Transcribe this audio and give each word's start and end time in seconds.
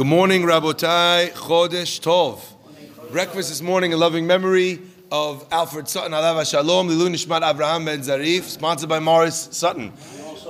Good 0.00 0.06
morning, 0.06 0.44
Rabotai. 0.44 1.32
Chodesh 1.32 2.00
Tov. 2.00 2.40
Breakfast 3.10 3.50
this 3.50 3.60
morning, 3.60 3.92
a 3.92 3.98
loving 3.98 4.26
memory 4.26 4.80
of 5.12 5.46
Alfred 5.52 5.90
Sutton, 5.90 6.12
Alav 6.12 6.50
Shalom, 6.50 6.88
Lilu 6.88 7.10
Nishmat 7.10 7.46
Abraham 7.46 7.84
Ben 7.84 8.00
Zarif, 8.00 8.44
sponsored 8.44 8.88
by 8.88 8.98
Morris 8.98 9.50
Sutton. 9.52 9.92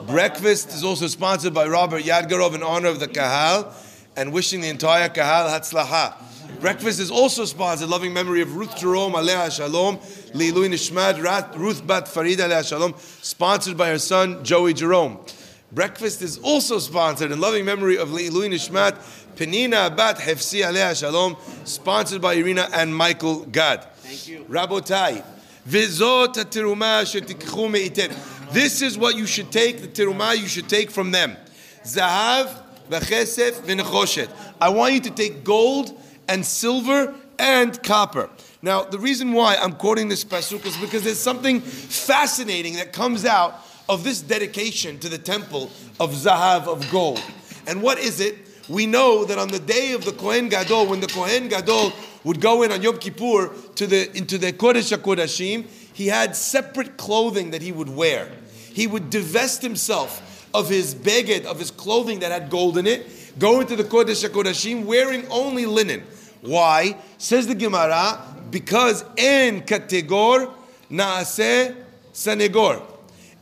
Breakfast 0.07 0.69
is 0.69 0.85
also 0.85 1.09
sponsored 1.09 1.53
by 1.53 1.67
Robert 1.67 2.05
Yadgarov 2.05 2.55
in 2.55 2.63
honor 2.63 2.87
of 2.87 3.01
the 3.01 3.09
Kahal 3.09 3.75
and 4.15 4.33
wishing 4.33 4.61
the 4.61 4.69
entire 4.69 5.09
Kahal 5.09 5.49
Hatzlaha. 5.49 6.15
Breakfast 6.61 7.01
is 7.01 7.11
also 7.11 7.45
sponsored, 7.45 7.87
in 7.87 7.91
loving 7.91 8.13
memory 8.13 8.43
of 8.43 8.55
Ruth 8.55 8.77
Jerome, 8.77 9.15
Aleha 9.15 9.51
Shalom, 9.51 9.99
Lilu 10.33 10.69
Nishmat, 10.69 11.57
Ruth 11.57 11.85
Bat 11.85 12.05
Farida 12.05 12.49
Aleha 12.49 12.69
Shalom, 12.69 12.95
sponsored 13.21 13.77
by 13.77 13.89
her 13.89 13.99
son 13.99 14.45
Joey 14.45 14.75
Jerome. 14.75 15.19
Breakfast 15.73 16.21
is 16.21 16.37
also 16.39 16.81
sponsored 16.81 17.31
in 17.31 17.41
loving 17.41 17.65
memory 17.65 17.97
of 17.97 18.09
Lilu 18.09 18.49
Nishmat, 18.49 18.97
Penina 19.37 19.97
Bat 19.97 20.19
Hefsi 20.19 20.65
Aleha 20.65 20.99
Shalom, 20.99 21.37
sponsored 21.63 22.21
by 22.21 22.35
Irina 22.35 22.69
and 22.73 22.95
Michael 22.95 23.45
Gad. 23.47 23.85
Thank 23.99 24.27
you. 24.27 24.45
Rabotai, 24.49 25.25
Vizot 25.69 26.35
teruma 26.35 27.05
shetikchu 27.05 27.71
meitem. 27.71 28.53
This 28.53 28.83
is 28.83 28.99
what 28.99 29.17
you 29.17 29.27
should 29.27 29.53
take, 29.53 29.81
the 29.81 29.87
teruma 29.87 30.37
you 30.37 30.49
should 30.49 30.69
take 30.69 30.91
from 30.91 31.13
them. 31.13 31.37
Zahav, 31.85 32.53
v'chesef, 32.91 33.61
v'nechoshet. 33.61 34.29
I 34.61 34.71
want 34.71 34.95
you 34.95 35.01
to 35.03 35.11
take 35.11 35.45
gold 35.45 35.97
and 36.27 36.45
silver 36.45 37.15
and 37.39 37.81
copper. 37.85 38.29
Now, 38.61 38.83
the 38.83 38.99
reason 38.99 39.33
why 39.35 39.55
I'm 39.55 39.75
quoting 39.75 40.09
this 40.09 40.25
pasuk 40.25 40.67
is 40.67 40.77
because 40.79 41.05
there's 41.05 41.21
something 41.21 41.61
fascinating 41.61 42.75
that 42.75 42.93
comes 42.93 43.25
out 43.25 43.65
of 43.91 44.05
this 44.05 44.21
dedication 44.21 45.01
to 45.01 45.09
the 45.09 45.19
temple 45.19 45.69
of 45.99 46.13
Zahav, 46.13 46.69
of 46.69 46.89
gold. 46.93 47.21
And 47.67 47.83
what 47.83 47.99
is 47.99 48.21
it? 48.21 48.37
We 48.69 48.87
know 48.87 49.25
that 49.25 49.37
on 49.37 49.49
the 49.49 49.59
day 49.59 49.95
of 49.95 50.05
the 50.05 50.13
Kohen 50.13 50.49
Gadol, 50.49 50.87
when 50.87 51.01
the 51.01 51.09
Kohen 51.09 51.49
Gadol 51.49 51.93
would 52.23 52.41
go 52.41 52.63
in 52.63 52.71
on 52.71 52.83
Yom 52.83 52.99
Kippur 52.99 53.51
to 53.75 53.87
the, 53.89 54.17
into 54.17 54.39
the 54.39 54.53
Kodesh 54.53 54.97
HaKodashim, 54.97 55.67
he 55.93 56.07
had 56.07 56.37
separate 56.37 56.97
clothing 56.99 57.51
that 57.51 57.63
he 57.63 57.73
would 57.73 57.89
wear. 57.89 58.31
He 58.73 58.87
would 58.87 59.11
divest 59.11 59.61
himself 59.61 60.49
of 60.55 60.69
his 60.69 60.95
beged, 60.95 61.45
of 61.45 61.59
his 61.59 61.73
clothing 61.73 62.21
that 62.21 62.31
had 62.31 62.49
gold 62.49 62.79
in 62.79 62.87
it, 62.87 63.09
go 63.41 63.61
into 63.61 63.75
the 63.75 63.85
Kodesh 63.85 64.25
HaKodashim 64.27 64.85
wearing 64.85 65.27
only 65.31 65.67
linen. 65.67 66.05
Why? 66.43 66.97
Says 67.19 67.49
the 67.49 67.57
Gemara, 67.57 68.23
because 68.53 69.05
en 69.19 69.63
kategor 69.63 70.55
naase 70.89 71.75
sanegor. 72.13 72.90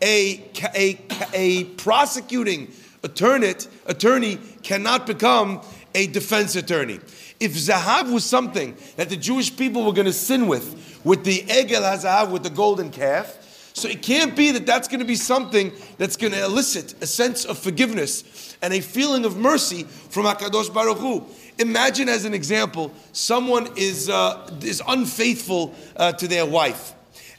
A, 0.01 0.45
a, 0.75 0.99
a 1.35 1.65
prosecuting 1.65 2.73
attorney, 3.03 3.55
attorney 3.87 4.39
cannot 4.63 5.07
become 5.07 5.61
a 5.95 6.07
defense 6.07 6.57
attorney. 6.57 7.01
If 7.41 7.53
zahav 7.53 8.13
was 8.13 8.25
something 8.25 8.77
that 8.97 9.09
the 9.09 9.17
Jewish 9.17 9.57
people 9.57 9.85
were 9.85 9.93
going 9.93 10.07
to 10.07 10.13
sin 10.13 10.47
with, 10.47 11.01
with 11.05 11.25
the 11.25 11.41
egel 11.43 11.83
hazahav, 11.83 12.31
with 12.31 12.43
the 12.43 12.51
golden 12.51 12.91
calf, 12.91 13.37
so 13.75 13.89
it 13.89 14.03
can't 14.03 14.35
be 14.35 14.51
that 14.51 14.67
that's 14.67 14.89
going 14.89 14.99
to 14.99 15.07
be 15.07 15.15
something 15.15 15.73
that's 15.99 16.17
going 16.17 16.33
to 16.33 16.45
elicit 16.45 17.01
a 17.01 17.07
sense 17.07 17.45
of 17.45 17.57
forgiveness 17.57 18.57
and 18.61 18.75
a 18.75 18.81
feeling 18.81 19.25
of 19.25 19.37
mercy 19.37 19.85
from 19.85 20.25
Hakadosh 20.25 20.75
Baruch 20.75 20.99
Hu. 20.99 21.25
Imagine, 21.59 22.09
as 22.09 22.25
an 22.25 22.35
example, 22.35 22.93
someone 23.13 23.69
is 23.77 24.09
uh, 24.09 24.51
is 24.63 24.83
unfaithful 24.89 25.75
uh, 25.97 26.11
to 26.13 26.27
their 26.27 26.45
wife, 26.45 26.93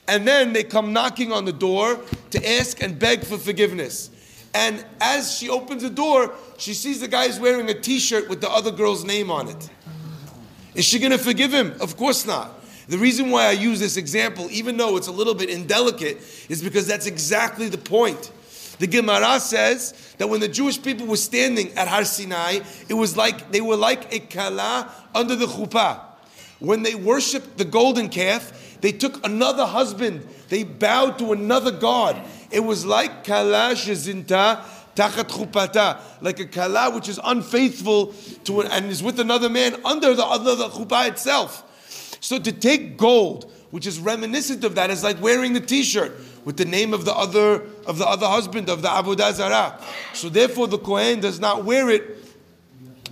and 0.08 0.26
then 0.26 0.54
they 0.54 0.64
come 0.64 0.94
knocking 0.94 1.34
on 1.34 1.44
the 1.44 1.52
door 1.52 2.00
to 2.32 2.50
ask 2.58 2.82
and 2.82 2.98
beg 2.98 3.24
for 3.24 3.38
forgiveness. 3.38 4.10
And 4.54 4.84
as 5.00 5.38
she 5.38 5.50
opens 5.50 5.84
the 5.84 5.90
door, 5.90 6.34
she 6.58 6.74
sees 6.74 7.00
the 7.00 7.08
guy 7.08 7.26
is 7.26 7.40
wearing 7.40 7.70
a 7.70 7.74
T-shirt 7.74 8.30
with 8.30 8.42
the 8.42 8.50
other 8.50 8.72
girl's 8.72 9.04
name 9.04 9.30
on 9.30 9.48
it. 9.48 9.70
Is 10.76 10.86
she 10.86 11.00
going 11.00 11.12
to 11.12 11.18
forgive 11.18 11.54
him? 11.54 11.76
Of 11.82 11.98
course 11.98 12.26
not. 12.26 12.56
The 12.88 12.98
reason 12.98 13.30
why 13.30 13.46
I 13.46 13.52
use 13.52 13.80
this 13.80 13.98
example, 13.98 14.48
even 14.50 14.78
though 14.78 14.98
it's 14.98 15.08
a 15.08 15.12
little 15.12 15.36
bit 15.36 15.50
indelicate, 15.50 16.18
is 16.50 16.64
because 16.64 16.88
that's 16.88 17.06
exactly 17.06 17.70
the 17.70 17.78
point. 17.78 18.32
The 18.80 18.88
Gemara 18.88 19.40
says 19.40 20.16
that 20.18 20.28
when 20.28 20.40
the 20.40 20.48
Jewish 20.48 20.82
people 20.82 21.06
were 21.06 21.18
standing 21.18 21.72
at 21.78 21.88
Har 21.88 22.06
Sinai, 22.06 22.62
it 22.88 22.94
was 22.94 23.16
like 23.16 23.52
they 23.52 23.62
were 23.62 23.76
like 23.76 24.12
a 24.14 24.20
kala 24.20 24.92
under 25.14 25.36
the 25.36 25.46
chuppah. 25.46 26.00
When 26.60 26.82
they 26.82 26.96
worshipped 26.96 27.58
the 27.58 27.66
golden 27.66 28.10
calf, 28.10 28.78
they 28.82 28.92
took 28.92 29.24
another 29.26 29.66
husband. 29.66 30.28
They 30.50 30.64
bowed 30.64 31.20
to 31.20 31.32
another 31.32 31.72
god. 31.72 32.22
It 32.52 32.62
was 32.62 32.86
like 32.86 33.24
kala 33.24 33.74
shezinta 33.76 34.64
tachat 34.96 35.30
chupata, 35.30 36.00
like 36.22 36.40
a 36.40 36.46
kala 36.46 36.94
which 36.94 37.08
is 37.08 37.20
unfaithful 37.24 38.14
to 38.44 38.62
and 38.64 38.88
is 38.88 39.02
with 39.02 39.20
another 39.20 39.50
man 39.50 39.76
under 39.86 40.14
the 40.14 40.26
other 40.26 40.56
the 40.56 41.06
itself. 41.08 41.64
So 42.20 42.40
to 42.40 42.52
take 42.52 42.98
gold, 42.98 43.52
which 43.72 43.88
is 43.88 44.00
reminiscent 44.00 44.64
of 44.64 44.76
that, 44.76 44.90
is 44.90 45.04
like 45.04 45.22
wearing 45.22 45.54
the 45.54 45.62
T-shirt 45.62 46.12
with 46.44 46.58
the 46.58 46.66
name 46.66 46.94
of 46.94 47.06
the 47.06 47.14
other 47.14 47.64
of 47.86 47.98
the 47.98 48.08
other 48.08 48.28
husband 48.28 48.70
of 48.70 48.82
the 48.82 48.88
Avodah 48.88 49.34
Zarah. 49.34 49.80
So 50.14 50.30
therefore, 50.30 50.68
the 50.68 50.80
Kohen 50.80 51.20
does 51.20 51.40
not 51.40 51.64
wear 51.64 51.90
it 51.90 52.18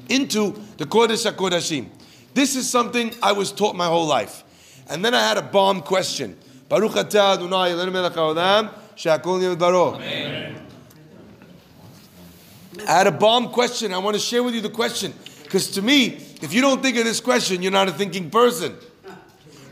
into 0.09 0.59
the 0.77 0.85
Kodesh 0.85 1.29
Hakodashim. 1.29 1.89
This 2.33 2.55
is 2.55 2.69
something 2.69 3.13
I 3.21 3.31
was 3.31 3.51
taught 3.51 3.75
my 3.75 3.87
whole 3.87 4.05
life, 4.05 4.43
and 4.89 5.05
then 5.05 5.13
I 5.13 5.25
had 5.25 5.37
a 5.37 5.41
bomb 5.41 5.81
question. 5.81 6.37
I 12.85 12.91
had 12.91 13.07
a 13.07 13.11
bomb 13.11 13.49
question. 13.49 13.93
I 13.93 13.97
want 13.99 14.15
to 14.15 14.19
share 14.19 14.43
with 14.43 14.53
you 14.53 14.61
the 14.61 14.69
question 14.69 15.13
because 15.43 15.71
to 15.71 15.81
me, 15.81 16.07
if 16.41 16.53
you 16.53 16.61
don't 16.61 16.81
think 16.81 16.97
of 16.97 17.05
this 17.05 17.21
question, 17.21 17.61
you're 17.61 17.71
not 17.71 17.87
a 17.87 17.93
thinking 17.93 18.29
person. 18.29 18.75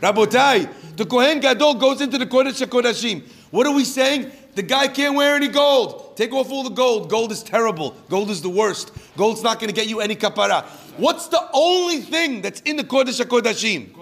Rabotai, 0.00 0.96
the 0.96 1.04
Kohen 1.04 1.40
Gadol 1.40 1.74
goes 1.74 2.00
into 2.00 2.16
the 2.16 2.26
Kodesh 2.26 2.64
HaKodashim. 2.64 3.22
What 3.50 3.66
are 3.66 3.74
we 3.74 3.84
saying? 3.84 4.32
The 4.54 4.62
guy 4.62 4.88
can't 4.88 5.14
wear 5.14 5.36
any 5.36 5.48
gold. 5.48 6.16
Take 6.16 6.32
off 6.32 6.50
all 6.50 6.62
the 6.62 6.70
gold. 6.70 7.10
Gold 7.10 7.30
is 7.30 7.42
terrible. 7.42 7.90
Gold 8.08 8.30
is 8.30 8.40
the 8.40 8.48
worst. 8.48 8.90
Gold's 9.18 9.42
not 9.42 9.60
going 9.60 9.68
to 9.68 9.74
get 9.74 9.86
you 9.86 10.00
any 10.00 10.16
kapara. 10.16 10.64
What's 10.96 11.28
the 11.28 11.46
only 11.52 12.00
thing 12.00 12.40
that's 12.40 12.60
in 12.62 12.76
the 12.76 12.84
Kodesh 12.84 13.22
HaKodashim? 13.22 13.94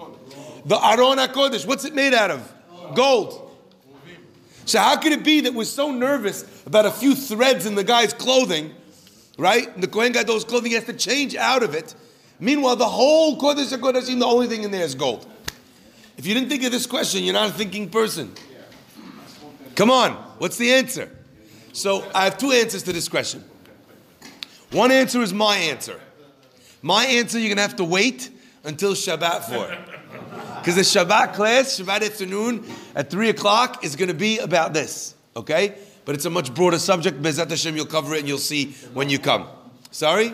The 0.65 0.75
Aron 0.75 1.17
HaKodesh. 1.17 1.67
What's 1.67 1.83
it 1.83 1.93
made 1.93 2.13
out 2.13 2.31
of? 2.31 2.54
Gold. 2.93 3.41
So 4.65 4.79
how 4.79 4.97
could 4.97 5.11
it 5.11 5.23
be 5.23 5.41
that 5.41 5.53
we're 5.53 5.65
so 5.65 5.91
nervous 5.91 6.43
about 6.65 6.85
a 6.85 6.91
few 6.91 7.15
threads 7.15 7.65
in 7.65 7.75
the 7.75 7.83
guy's 7.83 8.13
clothing, 8.13 8.73
right? 9.37 9.79
The 9.79 9.87
Kohen 9.87 10.11
Gadol's 10.11 10.43
clothing 10.43 10.71
has 10.71 10.85
to 10.85 10.93
change 10.93 11.35
out 11.35 11.61
of 11.63 11.75
it. 11.75 11.93
Meanwhile, 12.39 12.75
the 12.75 12.87
whole 12.87 13.39
Kodesh 13.39 13.71
HaKodashim, 13.71 14.19
the 14.19 14.25
only 14.25 14.47
thing 14.47 14.63
in 14.63 14.71
there 14.71 14.83
is 14.83 14.95
gold. 14.95 15.27
If 16.17 16.25
you 16.25 16.33
didn't 16.33 16.49
think 16.49 16.63
of 16.63 16.71
this 16.71 16.85
question, 16.85 17.23
you're 17.23 17.33
not 17.33 17.49
a 17.49 17.53
thinking 17.53 17.89
person. 17.89 18.33
Come 19.75 19.91
on, 19.91 20.13
what's 20.39 20.57
the 20.57 20.71
answer? 20.71 21.11
So 21.73 22.09
I 22.15 22.23
have 22.23 22.37
two 22.37 22.51
answers 22.51 22.83
to 22.83 22.93
this 22.93 23.07
question. 23.09 23.43
One 24.71 24.91
answer 24.91 25.21
is 25.21 25.33
my 25.33 25.57
answer. 25.57 25.99
My 26.81 27.05
answer, 27.05 27.37
you're 27.37 27.49
going 27.49 27.57
to 27.57 27.63
have 27.63 27.75
to 27.77 27.83
wait 27.83 28.29
until 28.63 28.93
Shabbat 28.93 29.43
for. 29.43 29.94
Because 30.65 30.77
the 30.77 30.99
Shabbat 30.99 31.35
class, 31.35 31.79
Shabbat 31.79 32.01
afternoon 32.01 32.65
at 32.95 33.11
3 33.11 33.29
o'clock, 33.29 33.85
is 33.85 33.95
going 33.95 34.07
to 34.07 34.15
be 34.15 34.39
about 34.39 34.73
this. 34.73 35.13
Okay? 35.37 35.75
But 36.05 36.15
it's 36.15 36.25
a 36.25 36.29
much 36.31 36.55
broader 36.55 36.79
subject. 36.79 37.21
Bezrat 37.21 37.51
Hashem, 37.51 37.75
you'll 37.75 37.85
cover 37.85 38.15
it 38.15 38.21
and 38.21 38.27
you'll 38.27 38.39
see 38.39 38.71
when 38.95 39.07
you 39.07 39.19
come. 39.19 39.47
Sorry? 39.91 40.33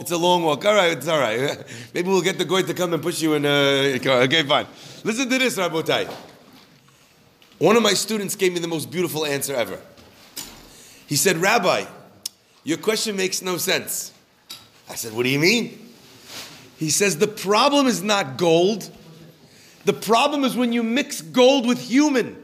It's 0.00 0.12
a 0.12 0.16
long 0.16 0.44
walk. 0.44 0.64
All 0.64 0.74
right, 0.74 0.96
it's 0.96 1.06
all 1.06 1.18
right. 1.18 1.62
Maybe 1.94 2.08
we'll 2.08 2.22
get 2.22 2.38
the 2.38 2.46
goy 2.46 2.62
to 2.62 2.72
come 2.72 2.94
and 2.94 3.02
push 3.02 3.20
you 3.20 3.34
in. 3.34 3.44
Uh, 3.44 3.98
okay, 4.24 4.44
fine. 4.44 4.66
Listen 5.04 5.28
to 5.28 5.38
this, 5.38 5.58
Rabotai. 5.58 6.10
One 7.58 7.76
of 7.76 7.82
my 7.82 7.92
students 7.92 8.34
gave 8.34 8.54
me 8.54 8.60
the 8.60 8.68
most 8.68 8.90
beautiful 8.90 9.26
answer 9.26 9.54
ever. 9.54 9.78
He 11.06 11.16
said, 11.16 11.36
Rabbi, 11.36 11.84
your 12.64 12.78
question 12.78 13.14
makes 13.14 13.42
no 13.42 13.58
sense. 13.58 14.14
I 14.88 14.94
said, 14.94 15.12
What 15.12 15.24
do 15.24 15.28
you 15.28 15.38
mean? 15.38 15.92
He 16.78 16.88
says, 16.88 17.18
The 17.18 17.28
problem 17.28 17.86
is 17.86 18.02
not 18.02 18.38
gold. 18.38 18.90
The 19.86 19.92
problem 19.92 20.42
is 20.42 20.56
when 20.56 20.72
you 20.72 20.82
mix 20.82 21.22
gold 21.22 21.64
with 21.64 21.80
human. 21.80 22.42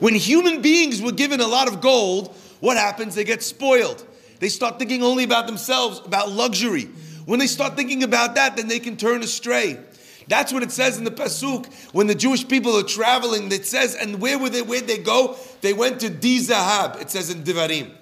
When 0.00 0.16
human 0.16 0.62
beings 0.62 1.00
were 1.00 1.12
given 1.12 1.40
a 1.40 1.46
lot 1.46 1.68
of 1.68 1.80
gold, 1.80 2.34
what 2.58 2.76
happens? 2.76 3.14
They 3.14 3.22
get 3.22 3.40
spoiled. 3.40 4.04
They 4.40 4.48
start 4.48 4.80
thinking 4.80 5.04
only 5.04 5.22
about 5.22 5.46
themselves, 5.46 6.00
about 6.04 6.32
luxury. 6.32 6.88
When 7.24 7.38
they 7.38 7.46
start 7.46 7.76
thinking 7.76 8.02
about 8.02 8.34
that, 8.34 8.56
then 8.56 8.66
they 8.66 8.80
can 8.80 8.96
turn 8.96 9.22
astray. 9.22 9.78
That's 10.26 10.52
what 10.52 10.64
it 10.64 10.72
says 10.72 10.98
in 10.98 11.04
the 11.04 11.12
Pasuk 11.12 11.72
when 11.92 12.08
the 12.08 12.16
Jewish 12.16 12.48
people 12.48 12.76
are 12.76 12.82
traveling. 12.82 13.52
It 13.52 13.64
says, 13.64 13.94
and 13.94 14.20
where 14.20 14.36
were 14.36 14.50
they? 14.50 14.62
Where'd 14.62 14.88
they 14.88 14.98
go? 14.98 15.36
They 15.60 15.72
went 15.72 16.00
to 16.00 16.08
Dizahab. 16.08 17.00
It 17.00 17.12
says 17.12 17.30
in 17.30 17.44
Divarim. 17.44 17.92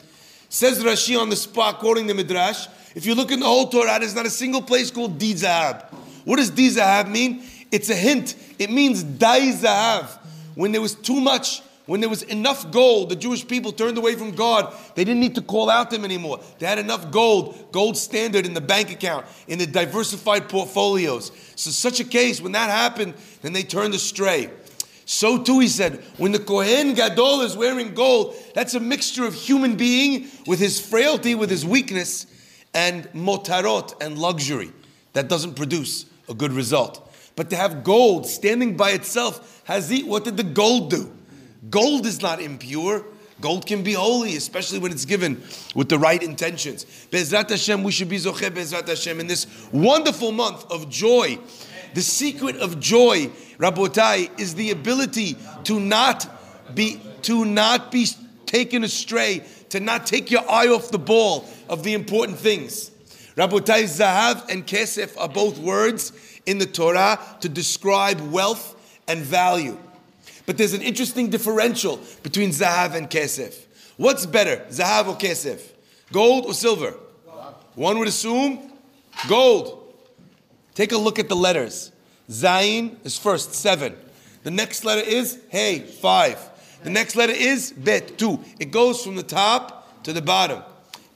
Says 0.49 0.82
Rashi 0.82 1.20
on 1.20 1.28
the 1.28 1.37
spot, 1.37 1.81
quoting 1.81 2.06
the 2.06 2.14
Midrash. 2.14 2.67
If 2.94 3.05
you 3.05 3.14
look 3.14 3.31
in 3.31 3.40
the 3.40 3.46
whole 3.46 3.69
Torah, 3.69 3.99
there's 4.00 4.14
not 4.14 4.25
a 4.25 4.31
single 4.31 4.62
place 4.62 4.90
called 4.90 5.19
Dizahab. 5.19 5.93
What 6.25 6.37
does 6.37 6.50
Dizahab 6.50 7.11
mean? 7.11 7.44
It's 7.72 7.90
a 7.90 7.96
hint. 7.96 8.36
It 8.58 8.70
means 8.70 9.02
Daizahav. 9.02 10.19
When 10.54 10.70
there 10.70 10.82
was 10.82 10.94
too 10.94 11.20
much 11.20 11.62
when 11.86 12.00
there 12.00 12.08
was 12.08 12.22
enough 12.22 12.70
gold, 12.70 13.08
the 13.08 13.16
Jewish 13.16 13.46
people 13.46 13.72
turned 13.72 13.98
away 13.98 14.14
from 14.14 14.32
God. 14.32 14.72
They 14.94 15.04
didn't 15.04 15.20
need 15.20 15.34
to 15.34 15.42
call 15.42 15.69
out 15.69 15.90
them 15.90 16.04
anymore. 16.04 16.40
They 16.58 16.66
had 16.66 16.78
enough 16.78 17.10
gold, 17.10 17.72
gold 17.72 17.96
standard 17.96 18.46
in 18.46 18.54
the 18.54 18.60
bank 18.60 18.92
account, 18.92 19.26
in 19.48 19.58
the 19.58 19.66
diversified 19.66 20.48
portfolios. 20.48 21.32
So, 21.56 21.70
such 21.70 21.98
a 21.98 22.04
case, 22.04 22.40
when 22.40 22.52
that 22.52 22.70
happened, 22.70 23.14
then 23.42 23.52
they 23.52 23.64
turned 23.64 23.94
astray. 23.94 24.50
So 25.04 25.42
too, 25.42 25.58
he 25.58 25.66
said, 25.66 26.02
when 26.16 26.30
the 26.30 26.38
Kohen 26.38 26.94
Gadol 26.94 27.40
is 27.40 27.56
wearing 27.56 27.92
gold, 27.92 28.36
that's 28.54 28.75
a 28.75 28.80
mixture 28.80 29.26
of 29.26 29.34
human 29.34 29.76
being 29.76 30.28
with 30.46 30.60
his 30.60 30.80
frailty, 30.80 31.34
with 31.34 31.50
his 31.50 31.66
weakness, 31.66 32.26
and 32.72 33.04
motarot 33.12 34.00
and 34.00 34.16
luxury. 34.16 34.72
That 35.12 35.28
doesn't 35.28 35.54
produce 35.54 36.06
a 36.28 36.34
good 36.34 36.52
result. 36.52 37.12
But 37.34 37.50
to 37.50 37.56
have 37.56 37.82
gold 37.82 38.26
standing 38.26 38.76
by 38.76 38.90
itself, 38.90 39.62
Hazit, 39.67 40.06
what 40.06 40.25
did 40.25 40.37
the 40.37 40.43
gold 40.43 40.90
do? 40.90 41.11
Gold 41.70 42.06
is 42.06 42.20
not 42.20 42.40
impure. 42.40 43.05
Gold 43.40 43.67
can 43.67 43.82
be 43.82 43.94
holy, 43.94 44.37
especially 44.37 44.79
when 44.79 44.93
it's 44.93 45.05
given 45.05 45.43
with 45.75 45.88
the 45.88 45.99
right 45.99 46.23
intentions. 46.23 46.84
Bezrat 47.11 47.50
Hashem, 47.50 47.82
we 47.82 47.90
should 47.90 48.08
be 48.08 48.17
Zoche 48.17 48.49
Bezrat 48.50 48.87
Hashem 48.87 49.19
in 49.19 49.26
this 49.26 49.46
wonderful 49.73 50.31
month 50.31 50.70
of 50.70 50.88
joy. 50.88 51.38
The 51.94 52.02
secret 52.02 52.56
of 52.56 52.79
joy, 52.79 53.26
Rabotai, 53.58 54.38
is 54.40 54.55
the 54.55 54.70
ability 54.70 55.37
to 55.64 55.81
not 55.81 56.28
be 56.75 57.00
to 57.23 57.44
not 57.44 57.90
be 57.90 58.06
taken 58.46 58.85
astray, 58.85 59.43
to 59.70 59.81
not 59.81 60.06
take 60.06 60.31
your 60.31 60.49
eye 60.49 60.69
off 60.69 60.90
the 60.90 60.99
ball 60.99 61.49
of 61.69 61.82
the 61.82 61.94
important 61.94 62.38
things. 62.38 62.91
Rabotai, 63.37 63.84
Zahav 63.84 64.50
and 64.50 64.67
Kesef 64.67 65.19
are 65.19 65.29
both 65.29 65.58
words 65.58 66.12
in 66.44 66.58
the 66.58 66.67
Torah 66.67 67.19
to 67.40 67.49
describe 67.49 68.20
wealth 68.31 68.76
and 69.08 69.20
value. 69.20 69.79
But 70.44 70.58
there's 70.58 70.75
an 70.75 70.82
interesting 70.82 71.31
differential 71.31 72.00
between 72.23 72.50
Zahav 72.50 72.94
and 72.94 73.08
Kesef. 73.08 73.67
What's 73.96 74.26
better, 74.26 74.64
Zahav 74.69 75.08
or 75.08 75.17
Kesef? 75.17 75.62
Gold 76.12 76.44
or 76.44 76.55
silver? 76.55 76.94
One 77.75 77.99
would 77.99 78.08
assume 78.08 78.73
gold. 79.29 79.94
Take 80.75 80.93
a 80.93 80.99
look 80.99 81.19
at 81.19 81.28
the 81.28 81.37
letters. 81.37 81.90
Zayin 82.28 82.96
is 83.05 83.19
first, 83.19 83.55
seven. 83.55 83.96
The 84.43 84.50
next 84.50 84.85
letter 84.85 85.02
is 85.02 85.40
Hey, 85.49 85.81
five. 85.81 86.38
The 86.82 86.90
next 86.90 87.17
letter 87.17 87.32
is 87.32 87.73
Bet, 87.73 88.19
two. 88.19 88.44
It 88.58 88.70
goes 88.73 89.05
from 89.05 89.14
the 89.14 89.23
top 89.23 90.02
to 90.02 90.12
the 90.12 90.23
bottom. 90.23 90.62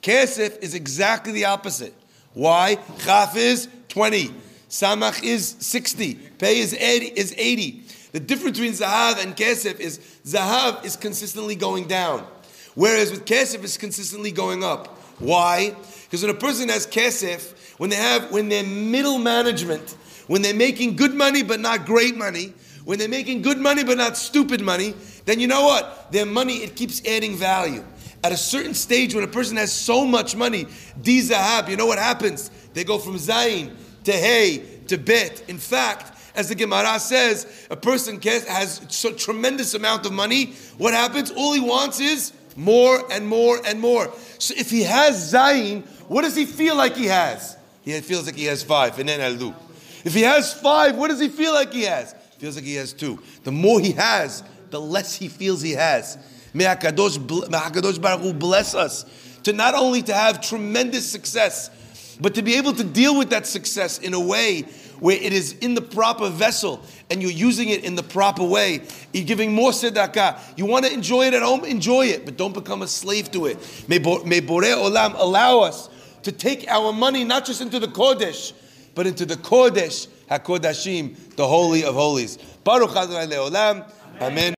Kesef 0.01 0.63
is 0.63 0.75
exactly 0.75 1.33
the 1.33 1.47
opposite. 1.47 1.93
Why? 2.37 2.77
Chaf 2.99 3.35
is 3.35 3.67
20. 3.89 4.31
Samach 4.69 5.25
is 5.25 5.57
60. 5.59 6.17
Pei 6.37 6.59
is 6.59 6.75
80. 6.75 7.07
Is 7.07 7.35
80. 7.35 7.83
The 8.13 8.21
difference 8.21 8.59
between 8.59 8.75
Zahav 8.75 9.23
and 9.23 9.35
Kesef 9.35 9.81
is 9.81 9.99
Zahav 10.27 10.85
is 10.85 10.97
consistently 10.97 11.55
going 11.55 11.89
down, 11.89 12.27
whereas 12.75 13.11
with 13.11 13.25
Kesef 13.25 13.65
is 13.65 13.79
consistently 13.79 14.33
going 14.33 14.63
up. 14.63 14.99
Why? 15.19 15.75
Because 16.05 16.21
when 16.21 16.31
a 16.31 16.39
person 16.39 16.69
has 16.69 16.87
Kesef, 16.87 17.55
when 17.79 17.89
they 17.89 17.97
have 17.97 18.31
when 18.31 18.51
they're 18.51 18.65
middle 18.65 19.17
management, 19.17 19.97
when 20.27 20.43
they're 20.43 20.53
making 20.55 20.97
good 20.97 21.15
money 21.15 21.43
but 21.43 21.59
not 21.59 21.87
great 21.87 22.19
money, 22.19 22.53
when 22.85 22.99
they're 22.99 23.09
making 23.09 23.41
good 23.41 23.59
money 23.59 23.83
but 23.83 23.97
not 23.97 24.19
stupid 24.19 24.61
money, 24.61 24.95
then 25.25 25.41
you 25.41 25.47
know 25.47 25.65
what? 25.65 26.13
Their 26.13 26.27
money 26.27 26.57
it 26.57 26.77
keeps 26.77 27.03
adding 27.07 27.35
value. 27.35 27.83
At 28.27 28.33
a 28.33 28.37
certain 28.37 28.75
stage, 28.75 29.15
when 29.15 29.23
a 29.23 29.29
person 29.29 29.57
has 29.57 29.73
so 29.73 30.05
much 30.05 30.35
money, 30.35 30.67
di 31.01 31.21
zahab, 31.21 31.69
you 31.69 31.77
know 31.77 31.87
what 31.87 32.01
happens? 32.01 32.51
They 32.75 32.83
go 32.83 32.99
from 32.99 33.15
zayin 33.15 33.77
to 34.03 34.11
hey 34.11 34.65
to 34.89 34.99
bet. 34.99 35.49
In 35.49 35.59
fact, 35.59 36.19
as 36.35 36.49
the 36.49 36.57
Gemara 36.57 36.99
says, 36.99 37.47
a 37.71 37.77
person 37.77 38.21
has 38.21 39.05
a 39.05 39.13
tremendous 39.13 39.75
amount 39.75 40.07
of 40.07 40.13
money. 40.13 40.55
What 40.77 40.93
happens? 40.93 41.31
All 41.31 41.53
he 41.53 41.61
wants 41.61 42.01
is 42.01 42.33
more 42.57 43.01
and 43.13 43.29
more 43.29 43.61
and 43.65 43.79
more. 43.79 44.13
So 44.41 44.55
if 44.59 44.73
he 44.73 44.83
has 44.83 45.33
zayin, 45.33 45.87
what 46.09 46.23
does 46.23 46.35
he 46.35 46.47
feel 46.47 46.75
like 46.75 46.97
he 46.97 47.07
has? 47.07 47.57
He 47.83 47.93
feels 48.01 48.27
like 48.27 48.35
he 48.35 48.47
has 48.47 48.61
five, 48.61 48.99
and 48.99 49.09
then 49.09 49.21
I'll 49.21 49.55
If 50.05 50.15
he 50.15 50.23
has 50.23 50.53
five, 50.53 50.97
what 50.97 51.11
does 51.11 51.21
he 51.21 51.29
feel 51.29 51.53
like 51.53 51.73
he 51.73 51.83
has? 51.85 52.13
Feels 52.39 52.57
like 52.57 52.65
he 52.65 52.75
has 52.75 52.93
two. 52.93 53.23
The 53.45 53.53
more 53.53 53.79
he 53.79 53.93
has, 53.93 54.43
the 54.71 54.81
less 54.81 55.15
he 55.15 55.29
feels 55.29 55.63
he 55.63 55.75
has. 55.75 56.19
May 56.57 56.65
HaKadosh 56.65 58.01
Baruch 58.01 58.21
Hu 58.23 58.33
bless 58.33 58.75
us 58.75 59.05
to 59.43 59.53
not 59.53 59.75
only 59.75 60.01
to 60.03 60.15
have 60.15 60.41
tremendous 60.41 61.07
success, 61.07 61.71
but 62.19 62.35
to 62.35 62.43
be 62.43 62.55
able 62.55 62.73
to 62.73 62.83
deal 62.83 63.19
with 63.19 63.29
that 63.31 63.47
success 63.47 63.99
in 63.99 64.15
a 64.15 64.21
way 64.21 64.63
where 64.99 65.19
it 65.19 65.35
is 65.35 65.53
in 65.59 65.75
the 65.75 65.83
proper 65.83 66.31
vessel 66.31 66.83
and 67.11 67.21
you're 67.21 67.31
using 67.31 67.69
it 67.69 67.85
in 67.85 67.95
the 67.95 68.03
proper 68.03 68.43
way. 68.43 68.81
You're 69.13 69.27
giving 69.27 69.53
more 69.53 69.71
tzedakah. 69.73 70.41
You 70.57 70.65
want 70.65 70.87
to 70.87 70.93
enjoy 70.95 71.27
it 71.27 71.35
at 71.35 71.43
home, 71.43 71.63
enjoy 71.67 72.07
it, 72.07 72.25
but 72.25 72.39
don't 72.39 72.55
become 72.55 72.81
a 72.81 72.89
slave 72.89 73.31
to 73.33 73.45
it. 73.45 73.59
May, 73.87 73.99
may 73.99 74.41
Borei 74.41 74.75
Olam 74.75 75.15
allow 75.19 75.61
us 75.61 75.91
to 76.23 76.33
take 76.33 76.67
our 76.69 76.95
money 76.95 77.23
not 77.23 77.45
just 77.45 77.61
into 77.61 77.79
the 77.79 77.89
Kodesh, 77.89 78.55
but 78.95 79.07
into 79.07 79.27
the 79.27 79.37
Kodesh, 79.37 80.09
HaKodashim, 80.31 81.37
the 81.37 81.47
Holy 81.47 81.85
of 81.85 81.95
Holies. 81.95 82.39
Baruch 82.65 82.97
Adonai 82.97 83.27
Le'olam. 83.27 83.93
Amen. 84.23 84.55